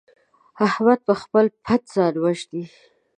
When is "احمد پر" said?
0.65-1.15